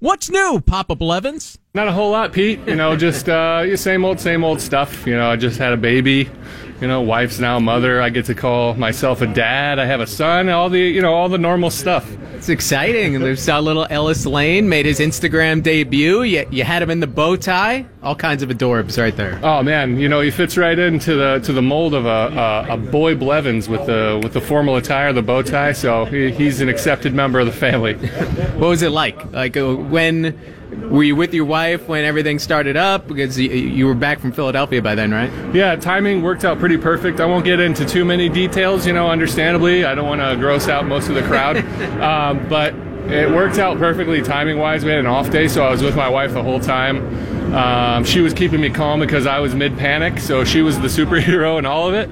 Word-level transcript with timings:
What's 0.00 0.30
new, 0.30 0.62
Papa 0.64 0.96
Blevins? 0.96 1.58
Not 1.74 1.86
a 1.86 1.92
whole 1.92 2.12
lot, 2.12 2.32
Pete. 2.32 2.58
You 2.66 2.74
know, 2.74 2.96
just 2.96 3.28
uh, 3.28 3.76
same 3.76 4.02
old, 4.02 4.18
same 4.18 4.44
old 4.44 4.58
stuff. 4.62 5.06
You 5.06 5.14
know, 5.14 5.28
I 5.30 5.36
just 5.36 5.58
had 5.58 5.74
a 5.74 5.76
baby. 5.76 6.30
You 6.80 6.88
know, 6.88 7.02
wife's 7.02 7.38
now 7.38 7.58
mother. 7.58 8.00
I 8.00 8.08
get 8.08 8.24
to 8.26 8.34
call 8.34 8.72
myself 8.74 9.20
a 9.20 9.26
dad. 9.26 9.78
I 9.78 9.84
have 9.84 10.00
a 10.00 10.06
son. 10.06 10.48
All 10.48 10.70
the, 10.70 10.80
you 10.80 11.02
know, 11.02 11.12
all 11.12 11.28
the 11.28 11.36
normal 11.36 11.68
stuff. 11.68 12.10
It's 12.34 12.48
exciting. 12.48 13.20
We 13.20 13.36
saw 13.36 13.58
little 13.58 13.86
Ellis 13.90 14.24
Lane 14.24 14.66
made 14.70 14.86
his 14.86 14.98
Instagram 14.98 15.62
debut. 15.62 16.22
You, 16.22 16.46
you 16.50 16.64
had 16.64 16.82
him 16.82 16.88
in 16.88 17.00
the 17.00 17.06
bow 17.06 17.36
tie. 17.36 17.84
All 18.02 18.14
kinds 18.14 18.42
of 18.42 18.48
adorbs 18.48 18.96
right 18.96 19.14
there. 19.14 19.38
Oh 19.42 19.62
man, 19.62 19.98
you 19.98 20.08
know 20.08 20.22
he 20.22 20.30
fits 20.30 20.56
right 20.56 20.78
into 20.78 21.16
the 21.16 21.40
to 21.40 21.52
the 21.52 21.60
mold 21.60 21.92
of 21.92 22.06
a, 22.06 22.08
a, 22.68 22.74
a 22.74 22.76
boy 22.78 23.14
Blevins 23.14 23.68
with 23.68 23.84
the 23.84 24.18
with 24.22 24.32
the 24.32 24.40
formal 24.40 24.76
attire, 24.76 25.12
the 25.12 25.20
bow 25.20 25.42
tie. 25.42 25.72
So 25.72 26.06
he, 26.06 26.30
he's 26.30 26.62
an 26.62 26.70
accepted 26.70 27.12
member 27.12 27.40
of 27.40 27.46
the 27.46 27.52
family. 27.52 27.94
what 28.56 28.68
was 28.68 28.80
it 28.80 28.90
like? 28.90 29.22
Like 29.32 29.58
uh, 29.58 29.74
when 29.76 30.38
were 30.88 31.02
you 31.02 31.16
with 31.16 31.34
your 31.34 31.44
wife 31.44 31.86
when 31.88 32.04
everything 32.04 32.38
started 32.38 32.76
up? 32.76 33.06
Because 33.06 33.38
you 33.38 33.86
were 33.86 33.94
back 33.94 34.18
from 34.18 34.32
Philadelphia 34.32 34.82
by 34.82 34.94
then, 34.94 35.12
right? 35.12 35.30
Yeah, 35.54 35.76
timing 35.76 36.22
worked 36.22 36.44
out 36.44 36.58
pretty 36.58 36.76
perfect. 36.76 37.20
I 37.20 37.26
won't 37.26 37.44
get 37.44 37.60
into 37.60 37.84
too 37.84 38.04
many 38.04 38.28
details, 38.28 38.86
you 38.86 38.92
know, 38.92 39.08
understandably. 39.08 39.84
I 39.84 39.94
don't 39.94 40.08
want 40.08 40.20
to 40.20 40.36
gross 40.36 40.68
out 40.68 40.86
most 40.86 41.08
of 41.08 41.14
the 41.14 41.22
crowd. 41.22 41.58
um, 42.00 42.48
but 42.48 42.74
it 43.10 43.30
worked 43.30 43.58
out 43.58 43.78
perfectly 43.78 44.22
timing 44.22 44.58
wise. 44.58 44.84
We 44.84 44.90
had 44.90 45.00
an 45.00 45.06
off 45.06 45.30
day, 45.30 45.48
so 45.48 45.64
I 45.64 45.70
was 45.70 45.82
with 45.82 45.96
my 45.96 46.08
wife 46.08 46.32
the 46.32 46.42
whole 46.42 46.60
time. 46.60 47.54
Um, 47.54 48.04
she 48.04 48.20
was 48.20 48.32
keeping 48.32 48.60
me 48.60 48.70
calm 48.70 49.00
because 49.00 49.26
I 49.26 49.40
was 49.40 49.54
mid 49.54 49.76
panic, 49.76 50.18
so 50.20 50.44
she 50.44 50.62
was 50.62 50.78
the 50.80 50.88
superhero 50.88 51.58
in 51.58 51.66
all 51.66 51.88
of 51.88 51.94
it. 51.94 52.10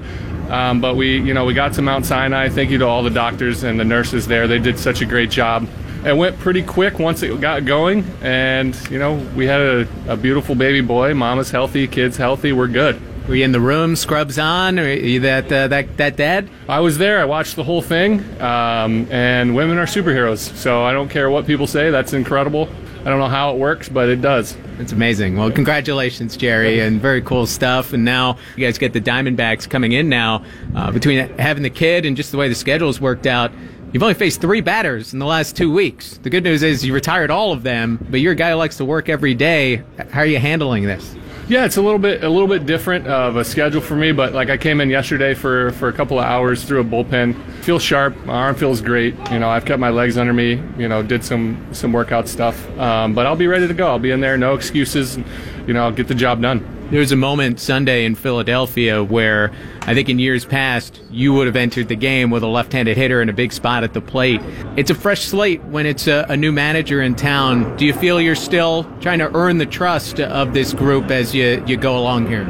Um, 0.49 0.81
but 0.81 0.95
we, 0.95 1.19
you 1.21 1.33
know, 1.33 1.45
we 1.45 1.53
got 1.53 1.73
to 1.73 1.81
Mount 1.81 2.05
Sinai. 2.05 2.49
Thank 2.49 2.71
you 2.71 2.79
to 2.79 2.85
all 2.85 3.03
the 3.03 3.11
doctors 3.11 3.63
and 3.63 3.79
the 3.79 3.85
nurses 3.85 4.27
there. 4.27 4.47
They 4.47 4.57
did 4.57 4.79
such 4.79 5.01
a 5.01 5.05
great 5.05 5.29
job 5.29 5.67
it 6.05 6.15
went 6.15 6.39
pretty 6.39 6.61
quick 6.61 6.97
once 6.97 7.23
it 7.23 7.41
got 7.41 7.65
going 7.65 8.03
and 8.21 8.75
you 8.89 8.97
know 8.97 9.15
we 9.35 9.45
had 9.45 9.61
a, 9.61 9.87
a, 10.07 10.17
beautiful 10.17 10.55
baby 10.55 10.81
boy. 10.81 11.13
Mama's 11.13 11.51
healthy 11.51 11.87
kids 11.87 12.17
healthy 12.17 12.53
we're 12.53 12.67
good. 12.67 12.99
Were 13.27 13.35
you 13.35 13.45
in 13.45 13.51
the 13.51 13.59
room 13.59 13.95
scrubs 13.95 14.39
on? 14.39 14.79
Or 14.79 14.83
are 14.83 14.93
you 14.93 15.19
that 15.21 15.51
uh, 15.51 15.67
that 15.67 15.97
that 15.97 16.15
dad? 16.15 16.49
I 16.67 16.79
was 16.79 16.97
there. 16.97 17.19
I 17.19 17.25
watched 17.25 17.55
the 17.55 17.63
whole 17.63 17.81
thing 17.81 18.21
um, 18.41 19.07
and 19.11 19.55
women 19.55 19.77
are 19.77 19.85
superheroes 19.85 20.39
so 20.55 20.83
i 20.83 20.93
don't 20.93 21.09
care 21.09 21.29
what 21.29 21.45
people 21.45 21.67
say. 21.67 21.89
That's 21.91 22.13
incredible. 22.13 22.69
I 23.01 23.09
don't 23.09 23.19
know 23.19 23.27
how 23.27 23.53
it 23.53 23.57
works 23.57 23.89
but 23.89 24.09
it 24.09 24.21
does. 24.21 24.55
It's 24.79 24.93
amazing. 24.93 25.35
Well, 25.35 25.51
congratulations, 25.51 26.37
Jerry, 26.37 26.79
and 26.79 27.01
very 27.01 27.21
cool 27.21 27.45
stuff. 27.45 27.91
And 27.91 28.05
now 28.05 28.37
you 28.55 28.65
guys 28.65 28.77
get 28.77 28.93
the 28.93 29.01
Diamondbacks 29.01 29.69
coming 29.69 29.91
in 29.91 30.07
now. 30.07 30.45
Uh, 30.73 30.89
between 30.91 31.27
having 31.37 31.63
the 31.63 31.69
kid 31.69 32.05
and 32.05 32.15
just 32.15 32.31
the 32.31 32.37
way 32.37 32.47
the 32.47 32.55
schedule's 32.55 33.01
worked 33.01 33.27
out, 33.27 33.51
You've 33.91 34.03
only 34.03 34.13
faced 34.13 34.39
three 34.39 34.61
batters 34.61 35.13
in 35.13 35.19
the 35.19 35.25
last 35.25 35.57
two 35.57 35.71
weeks. 35.71 36.19
The 36.19 36.29
good 36.29 36.43
news 36.43 36.61
is 36.61 36.85
you 36.85 36.93
retired 36.93 37.31
all 37.31 37.51
of 37.51 37.63
them, 37.63 38.05
but 38.11 38.19
you're 38.19 38.33
a 38.33 38.35
guy 38.35 38.51
who 38.51 38.55
likes 38.55 38.77
to 38.77 38.85
work 38.85 39.09
every 39.09 39.33
day. 39.33 39.81
How 40.11 40.19
are 40.19 40.25
you 40.27 40.37
handling 40.37 40.83
this? 40.83 41.15
Yeah, 41.47 41.65
it's 41.65 41.77
a 41.77 41.81
little 41.81 41.97
bit 41.97 42.23
a 42.23 42.29
little 42.29 42.47
bit 42.47 42.67
different 42.67 43.07
of 43.07 43.35
a 43.35 43.43
schedule 43.43 43.81
for 43.81 43.95
me, 43.95 44.11
but 44.11 44.33
like 44.33 44.51
I 44.51 44.57
came 44.57 44.79
in 44.79 44.91
yesterday 44.91 45.33
for 45.33 45.71
for 45.71 45.87
a 45.87 45.93
couple 45.93 46.19
of 46.19 46.25
hours 46.25 46.63
threw 46.63 46.81
a 46.81 46.83
bullpen. 46.83 47.35
Feel 47.63 47.79
sharp, 47.79 48.15
my 48.25 48.35
arm 48.35 48.53
feels 48.53 48.79
great. 48.79 49.15
You 49.31 49.39
know, 49.39 49.49
I've 49.49 49.65
kept 49.65 49.79
my 49.79 49.89
legs 49.89 50.19
under 50.19 50.33
me. 50.33 50.61
You 50.77 50.87
know, 50.87 51.01
did 51.01 51.23
some 51.23 51.57
some 51.71 51.91
workout 51.91 52.27
stuff, 52.27 52.69
um, 52.77 53.15
but 53.15 53.25
I'll 53.25 53.35
be 53.35 53.47
ready 53.47 53.67
to 53.67 53.73
go. 53.73 53.87
I'll 53.87 53.97
be 53.97 54.11
in 54.11 54.19
there, 54.19 54.37
no 54.37 54.53
excuses. 54.53 55.17
You 55.65 55.73
know, 55.73 55.85
I'll 55.85 55.91
get 55.91 56.07
the 56.07 56.13
job 56.13 56.43
done. 56.43 56.63
There 56.91 56.99
was 56.99 57.11
a 57.11 57.15
moment 57.15 57.59
Sunday 57.59 58.03
in 58.03 58.15
Philadelphia 58.15 59.03
where 59.03 59.51
I 59.81 59.93
think 59.93 60.09
in 60.09 60.17
years 60.17 60.43
past 60.43 60.99
you 61.11 61.31
would 61.33 61.45
have 61.45 61.55
entered 61.55 61.87
the 61.87 61.95
game 61.95 62.31
with 62.31 62.41
a 62.41 62.47
left-handed 62.47 62.97
hitter 62.97 63.21
in 63.21 63.29
a 63.29 63.33
big 63.33 63.53
spot 63.53 63.83
at 63.83 63.93
the 63.93 64.01
plate. 64.01 64.41
It's 64.75 64.89
a 64.89 64.95
fresh 64.95 65.21
slate 65.21 65.63
when 65.65 65.85
it's 65.85 66.07
a, 66.07 66.25
a, 66.29 66.35
new 66.35 66.51
manager 66.51 67.03
in 67.03 67.13
town. 67.13 67.77
Do 67.77 67.85
you 67.85 67.93
feel 67.93 68.19
you're 68.19 68.33
still 68.33 68.85
trying 69.01 69.19
to 69.19 69.31
earn 69.35 69.59
the 69.59 69.67
trust 69.67 70.19
of 70.19 70.55
this 70.55 70.73
group 70.73 71.11
as 71.11 71.35
you, 71.35 71.63
you 71.67 71.77
go 71.77 71.95
along 71.95 72.25
here? 72.25 72.45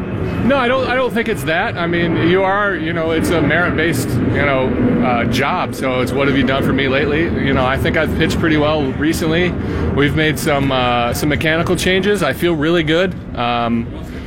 No, 0.45 0.57
I 0.57 0.67
don't. 0.67 0.87
I 0.87 0.95
don't 0.95 1.13
think 1.13 1.27
it's 1.27 1.43
that. 1.43 1.77
I 1.77 1.85
mean, 1.85 2.27
you 2.27 2.43
are. 2.43 2.75
You 2.75 2.93
know, 2.93 3.11
it's 3.11 3.29
a 3.29 3.41
merit-based, 3.41 4.09
you 4.09 4.45
know, 4.45 4.67
uh, 5.05 5.25
job. 5.25 5.75
So 5.75 6.01
it's 6.01 6.11
what 6.11 6.27
have 6.27 6.38
you 6.38 6.45
done 6.45 6.63
for 6.63 6.73
me 6.73 6.88
lately? 6.88 7.23
You 7.23 7.53
know, 7.53 7.66
I 7.66 7.77
think 7.77 7.97
I've 7.97 8.16
pitched 8.17 8.39
pretty 8.39 8.57
well 8.57 8.91
recently. 8.94 9.51
We've 9.95 10.16
made 10.16 10.39
some 10.39 10.72
uh, 10.72 11.13
some 11.13 11.29
mechanical 11.29 11.75
changes. 11.75 12.23
I 12.23 12.33
feel 12.33 12.55
really 12.55 12.83
good. 12.83 13.13
Um, 13.35 13.85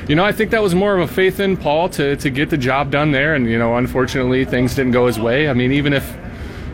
you 0.08 0.16
know, 0.16 0.24
I 0.24 0.32
think 0.32 0.50
that 0.50 0.62
was 0.62 0.74
more 0.74 0.96
of 0.96 1.08
a 1.08 1.12
faith 1.12 1.40
in 1.40 1.56
Paul 1.56 1.88
to, 1.90 2.16
to 2.16 2.30
get 2.30 2.50
the 2.50 2.58
job 2.58 2.90
done 2.90 3.12
there. 3.12 3.34
And, 3.34 3.46
you 3.48 3.58
know, 3.58 3.76
unfortunately, 3.76 4.44
things 4.44 4.74
didn't 4.74 4.92
go 4.92 5.06
his 5.06 5.18
way. 5.18 5.48
I 5.48 5.54
mean, 5.54 5.72
even 5.72 5.92
if, 5.92 6.04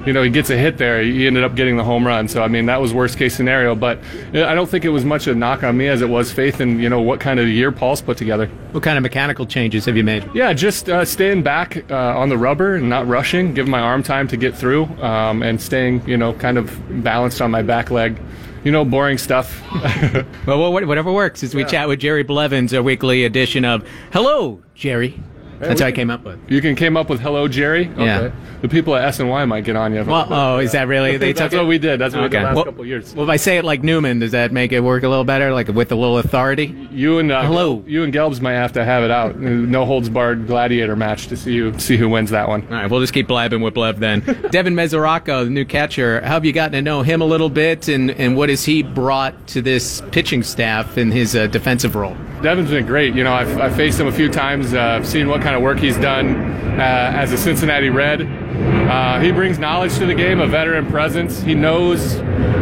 you 0.08 0.14
know, 0.14 0.22
he 0.22 0.30
gets 0.30 0.48
a 0.48 0.56
hit 0.56 0.78
there, 0.78 1.02
he 1.02 1.26
ended 1.26 1.44
up 1.44 1.54
getting 1.54 1.76
the 1.76 1.84
home 1.84 2.06
run. 2.06 2.28
So, 2.28 2.42
I 2.42 2.48
mean, 2.48 2.64
that 2.64 2.80
was 2.80 2.94
worst 2.94 3.18
case 3.18 3.36
scenario. 3.36 3.74
But 3.74 3.98
I 4.32 4.54
don't 4.54 4.66
think 4.66 4.86
it 4.86 4.88
was 4.88 5.04
much 5.04 5.26
a 5.26 5.34
knock 5.34 5.62
on 5.62 5.76
me 5.76 5.86
as 5.86 6.00
it 6.00 6.08
was 6.08 6.32
faith 6.32 6.62
in, 6.62 6.80
you 6.80 6.88
know, 6.88 7.02
what 7.02 7.20
kind 7.20 7.38
of 7.38 7.46
year 7.46 7.70
Paul's 7.70 8.00
put 8.00 8.16
together. 8.16 8.46
What 8.72 8.82
kind 8.82 8.96
of 8.96 9.02
mechanical 9.02 9.44
changes 9.44 9.84
have 9.84 9.98
you 9.98 10.04
made? 10.04 10.26
Yeah, 10.32 10.54
just 10.54 10.88
uh, 10.88 11.04
staying 11.04 11.42
back 11.42 11.84
uh, 11.90 11.94
on 11.94 12.30
the 12.30 12.38
rubber 12.38 12.76
and 12.76 12.88
not 12.88 13.06
rushing, 13.06 13.52
giving 13.52 13.70
my 13.70 13.80
arm 13.80 14.02
time 14.02 14.26
to 14.28 14.38
get 14.38 14.56
through, 14.56 14.84
um, 15.02 15.42
and 15.42 15.60
staying, 15.60 16.08
you 16.08 16.16
know, 16.16 16.32
kind 16.32 16.56
of 16.56 17.04
balanced 17.04 17.42
on 17.42 17.50
my 17.50 17.60
back 17.60 17.90
leg 17.90 18.18
you 18.64 18.72
know, 18.72 18.84
boring 18.84 19.18
stuff. 19.18 19.62
well, 20.46 20.72
whatever 20.72 21.12
works. 21.12 21.44
As 21.44 21.54
we 21.54 21.62
yeah. 21.62 21.68
chat 21.68 21.88
with 21.88 22.00
Jerry 22.00 22.24
Blevins, 22.24 22.72
a 22.72 22.82
weekly 22.82 23.24
edition 23.24 23.64
of 23.64 23.86
Hello, 24.12 24.62
Jerry. 24.74 25.22
That's 25.58 25.80
how 25.80 25.86
I 25.88 25.92
came 25.92 26.10
up 26.10 26.24
with. 26.24 26.38
You 26.50 26.60
can 26.60 26.76
came 26.76 26.96
up 26.96 27.08
with 27.08 27.20
"Hello, 27.20 27.48
Jerry." 27.48 27.88
Okay. 27.88 28.04
Yeah. 28.04 28.30
The 28.60 28.68
people 28.68 28.96
at 28.96 29.14
SNY 29.14 29.46
might 29.46 29.64
get 29.64 29.76
on 29.76 29.94
you. 29.94 30.04
Well, 30.04 30.26
oh, 30.30 30.58
is 30.58 30.72
that 30.72 30.88
really? 30.88 31.16
They 31.16 31.32
That's 31.32 31.54
what 31.54 31.62
it? 31.62 31.66
we 31.66 31.78
did. 31.78 32.00
That's 32.00 32.14
what 32.14 32.24
okay. 32.24 32.38
we 32.38 32.38
did 32.38 32.40
the 32.40 32.44
last 32.44 32.56
well, 32.56 32.64
couple 32.64 32.86
years. 32.86 33.14
Well, 33.14 33.24
if 33.24 33.30
I 33.30 33.36
say 33.36 33.58
it 33.58 33.64
like 33.64 33.82
Newman, 33.84 34.18
does 34.18 34.32
that 34.32 34.52
make 34.52 34.72
it 34.72 34.80
work 34.80 35.04
a 35.04 35.08
little 35.08 35.24
better, 35.24 35.52
like 35.52 35.68
with 35.68 35.92
a 35.92 35.94
little 35.94 36.18
authority? 36.18 36.74
You 36.90 37.18
and 37.18 37.30
uh, 37.30 37.42
hello, 37.42 37.84
you 37.86 38.02
and 38.02 38.12
Gelbs 38.12 38.40
might 38.40 38.54
have 38.54 38.72
to 38.72 38.84
have 38.84 39.04
it 39.04 39.10
out. 39.10 39.38
No 39.38 39.84
holds 39.84 40.08
barred 40.08 40.46
gladiator 40.46 40.96
match 40.96 41.28
to 41.28 41.36
see 41.36 41.52
you 41.52 41.78
see 41.78 41.96
who 41.96 42.08
wins 42.08 42.30
that 42.30 42.48
one. 42.48 42.62
All 42.64 42.74
right, 42.74 42.90
we'll 42.90 43.00
just 43.00 43.12
keep 43.12 43.28
blabbing 43.28 43.60
with 43.60 43.74
Blev 43.74 44.00
then. 44.00 44.20
Devin 44.50 44.74
Mesoraco, 44.74 45.44
the 45.44 45.50
new 45.50 45.64
catcher. 45.64 46.20
How 46.22 46.34
have 46.34 46.44
you 46.44 46.52
gotten 46.52 46.72
to 46.72 46.82
know 46.82 47.02
him 47.02 47.20
a 47.20 47.26
little 47.26 47.50
bit, 47.50 47.88
and 47.88 48.10
and 48.10 48.36
what 48.36 48.48
has 48.48 48.64
he 48.64 48.82
brought 48.82 49.46
to 49.48 49.62
this 49.62 50.02
pitching 50.10 50.42
staff 50.42 50.98
in 50.98 51.12
his 51.12 51.36
uh, 51.36 51.46
defensive 51.46 51.94
role? 51.94 52.16
Devin's 52.42 52.70
been 52.70 52.86
great. 52.86 53.14
You 53.14 53.24
know, 53.24 53.32
I've, 53.32 53.58
I've 53.58 53.74
faced 53.74 53.98
him 53.98 54.06
a 54.06 54.12
few 54.12 54.28
times. 54.28 54.72
Uh, 54.72 54.80
I've 54.80 55.06
seen 55.06 55.28
what 55.28 55.42
kind 55.42 55.47
of 55.56 55.62
work 55.62 55.78
he's 55.78 55.96
done 55.98 56.36
uh, 56.80 57.12
as 57.14 57.32
a 57.32 57.38
Cincinnati 57.38 57.90
Red. 57.90 58.22
Uh, 58.22 59.20
he 59.20 59.32
brings 59.32 59.58
knowledge 59.58 59.96
to 59.98 60.06
the 60.06 60.14
game, 60.14 60.40
a 60.40 60.46
veteran 60.46 60.86
presence. 60.86 61.40
He 61.42 61.54
knows 61.54 62.16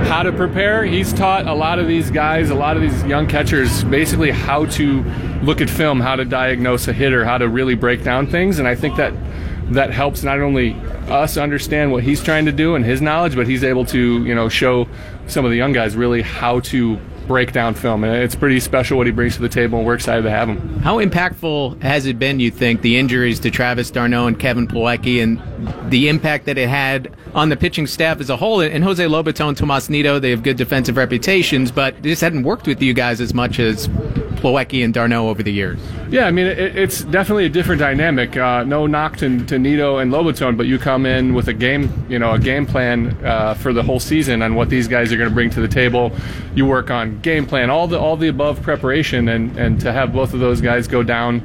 how 0.08 0.22
to 0.22 0.32
prepare. 0.32 0.84
He's 0.84 1.12
taught 1.12 1.46
a 1.46 1.54
lot 1.54 1.78
of 1.78 1.86
these 1.86 2.10
guys, 2.10 2.50
a 2.50 2.54
lot 2.54 2.76
of 2.76 2.82
these 2.82 3.04
young 3.04 3.26
catchers, 3.26 3.84
basically 3.84 4.30
how 4.30 4.66
to 4.66 5.02
look 5.42 5.60
at 5.60 5.70
film, 5.70 6.00
how 6.00 6.16
to 6.16 6.24
diagnose 6.24 6.88
a 6.88 6.92
hitter, 6.92 7.24
how 7.24 7.38
to 7.38 7.48
really 7.48 7.74
break 7.74 8.02
down 8.02 8.26
things. 8.26 8.58
And 8.58 8.66
I 8.66 8.74
think 8.74 8.96
that 8.96 9.12
that 9.72 9.90
helps 9.90 10.22
not 10.22 10.40
only 10.40 10.74
us 11.08 11.36
understand 11.36 11.92
what 11.92 12.04
he's 12.04 12.22
trying 12.22 12.46
to 12.46 12.52
do 12.52 12.74
and 12.74 12.84
his 12.84 13.00
knowledge, 13.00 13.34
but 13.34 13.46
he's 13.46 13.64
able 13.64 13.84
to, 13.86 14.24
you 14.24 14.34
know, 14.34 14.48
show 14.48 14.88
some 15.26 15.44
of 15.44 15.50
the 15.50 15.56
young 15.56 15.72
guys 15.72 15.96
really 15.96 16.22
how 16.22 16.60
to 16.60 16.98
breakdown 17.26 17.74
film. 17.74 18.04
And 18.04 18.22
it's 18.22 18.34
pretty 18.34 18.60
special 18.60 18.98
what 18.98 19.06
he 19.06 19.12
brings 19.12 19.36
to 19.36 19.42
the 19.42 19.48
table, 19.48 19.78
and 19.78 19.86
we're 19.86 19.94
excited 19.94 20.22
to 20.22 20.30
have 20.30 20.48
him. 20.48 20.80
How 20.80 20.98
impactful 20.98 21.82
has 21.82 22.06
it 22.06 22.18
been, 22.18 22.40
you 22.40 22.50
think, 22.50 22.82
the 22.82 22.96
injuries 22.96 23.40
to 23.40 23.50
Travis 23.50 23.90
d'Arnaud 23.90 24.26
and 24.26 24.38
Kevin 24.38 24.66
Plawecki 24.66 25.22
and 25.22 25.40
the 25.90 26.08
impact 26.08 26.46
that 26.46 26.58
it 26.58 26.68
had 26.68 27.14
on 27.34 27.48
the 27.48 27.56
pitching 27.56 27.86
staff 27.86 28.20
as 28.20 28.30
a 28.30 28.36
whole? 28.36 28.60
And 28.60 28.84
Jose 28.84 29.04
Lobaton, 29.04 29.56
Tomas 29.56 29.88
Nido, 29.88 30.18
they 30.18 30.30
have 30.30 30.42
good 30.42 30.56
defensive 30.56 30.96
reputations, 30.96 31.70
but 31.70 32.02
they 32.02 32.10
just 32.10 32.22
hadn't 32.22 32.42
worked 32.42 32.66
with 32.66 32.82
you 32.82 32.94
guys 32.94 33.20
as 33.20 33.34
much 33.34 33.58
as 33.58 33.88
Plawecki 34.46 34.84
and 34.84 34.94
d'Arnaud 34.94 35.28
over 35.28 35.42
the 35.42 35.52
years. 35.52 35.80
Yeah, 36.08 36.26
I 36.26 36.30
mean, 36.30 36.46
it, 36.46 36.76
it's 36.76 37.02
definitely 37.02 37.46
a 37.46 37.48
different 37.48 37.80
dynamic. 37.80 38.36
Uh, 38.36 38.62
no 38.62 38.86
knock 38.86 39.16
to, 39.16 39.44
to 39.46 39.58
Nido 39.58 39.98
and 39.98 40.12
Lobaton, 40.12 40.56
but 40.56 40.66
you 40.66 40.78
come 40.78 41.04
in 41.04 41.34
with 41.34 41.48
a 41.48 41.52
game, 41.52 42.06
you 42.08 42.20
know, 42.20 42.34
a 42.34 42.38
game 42.38 42.64
plan 42.64 43.08
uh, 43.24 43.54
for 43.54 43.72
the 43.72 43.82
whole 43.82 43.98
season 43.98 44.42
on 44.42 44.54
what 44.54 44.70
these 44.70 44.86
guys 44.86 45.12
are 45.12 45.16
going 45.16 45.28
to 45.28 45.34
bring 45.34 45.50
to 45.50 45.60
the 45.60 45.66
table. 45.66 46.12
You 46.54 46.64
work 46.64 46.92
on 46.92 47.20
game 47.22 47.44
plan, 47.44 47.70
all 47.70 47.88
the 47.88 47.98
all 47.98 48.16
the 48.16 48.28
above 48.28 48.62
preparation, 48.62 49.28
and 49.28 49.58
and 49.58 49.80
to 49.80 49.92
have 49.92 50.12
both 50.12 50.32
of 50.32 50.38
those 50.38 50.60
guys 50.60 50.86
go 50.86 51.02
down 51.02 51.42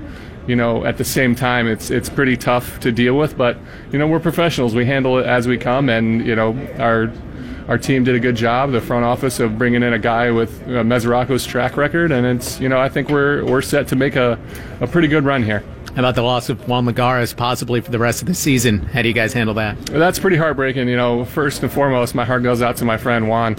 you 0.47 0.55
know, 0.55 0.85
at 0.85 0.97
the 0.97 1.03
same 1.03 1.35
time, 1.35 1.67
it's 1.67 1.91
it's 1.91 2.09
pretty 2.09 2.35
tough 2.35 2.79
to 2.79 2.91
deal 2.91 3.15
with. 3.15 3.37
But 3.37 3.57
you 3.91 3.99
know, 3.99 4.07
we're 4.07 4.19
professionals. 4.19 4.73
We 4.73 4.85
handle 4.85 5.19
it 5.19 5.25
as 5.25 5.47
we 5.47 5.57
come, 5.57 5.87
and 5.87 6.25
you 6.25 6.35
know, 6.35 6.57
our 6.79 7.11
our 7.71 7.77
team 7.77 8.03
did 8.03 8.15
a 8.15 8.19
good 8.19 8.35
job, 8.35 8.73
the 8.73 8.81
front 8.81 9.05
office, 9.05 9.39
of 9.39 9.57
bringing 9.57 9.81
in 9.81 9.93
a 9.93 9.97
guy 9.97 10.29
with 10.29 10.61
uh, 10.63 10.83
Mesoraco's 10.83 11.45
track 11.45 11.77
record, 11.77 12.11
and 12.11 12.25
it's 12.25 12.59
you 12.59 12.67
know 12.67 12.77
I 12.77 12.89
think 12.89 13.07
we're 13.07 13.45
we're 13.45 13.61
set 13.61 13.87
to 13.87 13.95
make 13.95 14.17
a, 14.17 14.37
a 14.81 14.87
pretty 14.87 15.07
good 15.07 15.23
run 15.23 15.41
here. 15.41 15.63
How 15.95 15.99
about 15.99 16.15
the 16.15 16.21
loss 16.21 16.49
of 16.49 16.67
Juan 16.67 16.85
Lagares 16.85 17.33
possibly 17.33 17.79
for 17.79 17.89
the 17.89 17.97
rest 17.97 18.21
of 18.21 18.27
the 18.27 18.33
season? 18.33 18.79
How 18.79 19.01
do 19.03 19.07
you 19.07 19.13
guys 19.13 19.31
handle 19.31 19.55
that? 19.55 19.77
That's 19.85 20.19
pretty 20.19 20.35
heartbreaking. 20.35 20.89
You 20.89 20.97
know, 20.97 21.23
first 21.23 21.63
and 21.63 21.71
foremost, 21.71 22.13
my 22.13 22.25
heart 22.25 22.43
goes 22.43 22.61
out 22.61 22.75
to 22.77 22.83
my 22.83 22.97
friend 22.97 23.29
Juan. 23.29 23.55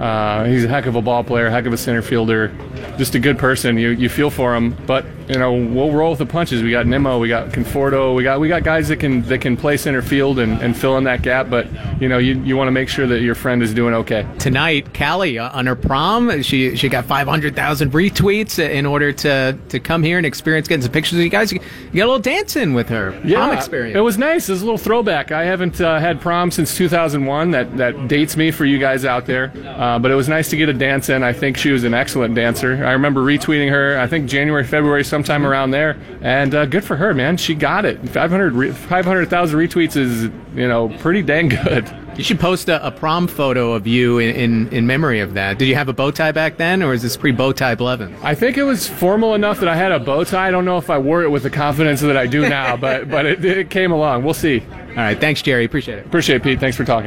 Uh, 0.00 0.44
he's 0.44 0.64
a 0.64 0.68
heck 0.68 0.86
of 0.86 0.94
a 0.94 1.02
ball 1.02 1.24
player, 1.24 1.50
heck 1.50 1.66
of 1.66 1.72
a 1.72 1.76
center 1.76 2.02
fielder, 2.02 2.52
just 2.98 3.14
a 3.14 3.18
good 3.18 3.38
person. 3.38 3.76
You 3.76 3.90
you 3.90 4.08
feel 4.08 4.30
for 4.30 4.54
him, 4.54 4.76
but 4.86 5.04
you 5.28 5.38
know 5.38 5.52
we'll 5.52 5.90
roll 5.90 6.10
with 6.10 6.20
the 6.20 6.26
punches. 6.26 6.62
We 6.62 6.70
got 6.70 6.86
Nimmo, 6.86 7.18
we 7.18 7.28
got 7.28 7.48
Conforto, 7.48 8.14
we 8.14 8.22
got 8.22 8.38
we 8.38 8.48
got 8.48 8.62
guys 8.62 8.88
that 8.88 8.98
can 8.98 9.22
that 9.22 9.40
can 9.40 9.56
play 9.56 9.76
center 9.76 10.00
field 10.00 10.38
and, 10.38 10.60
and 10.62 10.76
fill 10.76 10.96
in 10.98 11.04
that 11.04 11.22
gap. 11.22 11.50
But 11.50 11.66
you 12.00 12.08
know 12.08 12.18
you, 12.18 12.40
you 12.42 12.56
want 12.56 12.68
to 12.68 12.72
make 12.72 12.88
sure 12.88 13.06
that 13.08 13.22
your 13.22 13.34
friend 13.34 13.62
is 13.62 13.74
doing 13.74 13.92
okay. 13.94 14.26
Tonight, 14.38 14.94
Callie 14.94 15.38
uh, 15.38 15.50
on 15.50 15.66
her 15.66 15.74
prom, 15.76 16.42
she 16.42 16.76
she 16.76 16.88
got 16.88 17.04
500,000 17.04 17.90
retweets 17.90 18.58
in 18.58 18.86
order 18.86 19.12
to 19.12 19.58
to 19.68 19.80
come 19.80 20.04
here 20.04 20.16
and 20.16 20.26
experience 20.26 20.68
getting 20.68 20.82
some 20.82 20.92
pictures 20.92 21.18
of 21.18 21.24
you 21.24 21.30
guys. 21.30 21.50
You 21.52 21.58
got 21.58 22.04
a 22.04 22.06
little 22.06 22.18
dancing 22.18 22.74
with 22.74 22.88
her 22.88 23.12
prom 23.12 23.52
experience. 23.52 23.96
It 23.96 24.00
was 24.00 24.16
nice. 24.16 24.48
It 24.48 24.52
was 24.52 24.62
a 24.62 24.64
little 24.64 24.78
throwback. 24.78 25.32
I 25.32 25.44
haven't 25.44 25.80
uh, 25.80 25.98
had 25.98 26.20
prom 26.20 26.52
since 26.52 26.76
2001. 26.76 27.50
That 27.50 27.76
that 27.78 28.08
dates 28.08 28.36
me 28.36 28.52
for 28.52 28.64
you 28.64 28.78
guys 28.78 29.04
out 29.04 29.26
there. 29.26 29.52
Uh, 29.88 29.98
but 29.98 30.10
it 30.10 30.14
was 30.14 30.28
nice 30.28 30.50
to 30.50 30.56
get 30.56 30.68
a 30.68 30.72
dance 30.74 31.08
in. 31.08 31.22
I 31.22 31.32
think 31.32 31.56
she 31.56 31.70
was 31.70 31.82
an 31.82 31.94
excellent 31.94 32.34
dancer. 32.34 32.84
I 32.84 32.92
remember 32.92 33.22
retweeting 33.22 33.70
her. 33.70 33.98
I 33.98 34.06
think 34.06 34.28
January, 34.28 34.62
February, 34.62 35.02
sometime 35.02 35.46
around 35.46 35.70
there. 35.70 35.96
And 36.20 36.54
uh, 36.54 36.66
good 36.66 36.84
for 36.84 36.94
her, 36.96 37.14
man. 37.14 37.38
She 37.38 37.54
got 37.54 37.86
it. 37.86 38.06
500 38.06 38.52
re- 38.52 38.70
500,000 38.70 39.58
retweets 39.58 39.96
is 39.96 40.24
you 40.54 40.68
know 40.68 40.90
pretty 40.98 41.22
dang 41.22 41.48
good. 41.48 41.90
You 42.18 42.24
should 42.24 42.38
post 42.38 42.68
a, 42.68 42.86
a 42.86 42.90
prom 42.90 43.28
photo 43.28 43.72
of 43.72 43.86
you 43.86 44.18
in, 44.18 44.34
in, 44.34 44.68
in 44.74 44.86
memory 44.86 45.20
of 45.20 45.32
that. 45.34 45.56
Did 45.56 45.68
you 45.68 45.74
have 45.76 45.88
a 45.88 45.94
bow 45.94 46.10
tie 46.10 46.32
back 46.32 46.58
then, 46.58 46.82
or 46.82 46.92
is 46.92 47.00
this 47.00 47.16
pre 47.16 47.32
bow 47.32 47.52
tie 47.52 47.74
Blevins? 47.74 48.22
I 48.22 48.34
think 48.34 48.58
it 48.58 48.64
was 48.64 48.86
formal 48.86 49.34
enough 49.34 49.58
that 49.60 49.68
I 49.68 49.76
had 49.76 49.92
a 49.92 49.98
bow 49.98 50.22
tie. 50.24 50.48
I 50.48 50.50
don't 50.50 50.66
know 50.66 50.76
if 50.76 50.90
I 50.90 50.98
wore 50.98 51.22
it 51.22 51.30
with 51.30 51.44
the 51.44 51.50
confidence 51.50 52.02
that 52.02 52.16
I 52.16 52.26
do 52.26 52.46
now, 52.46 52.76
but 52.76 53.08
but 53.08 53.24
it, 53.24 53.42
it 53.42 53.70
came 53.70 53.90
along. 53.90 54.22
We'll 54.22 54.34
see. 54.34 54.60
All 54.90 55.04
right, 55.04 55.18
thanks, 55.18 55.40
Jerry. 55.40 55.64
Appreciate 55.64 55.98
it. 55.98 56.06
Appreciate 56.06 56.36
it, 56.36 56.42
Pete. 56.42 56.60
Thanks 56.60 56.76
for 56.76 56.84
talking. 56.84 57.06